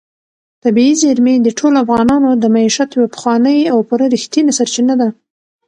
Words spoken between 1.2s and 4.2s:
د ټولو افغانانو د معیشت یوه پخوانۍ او پوره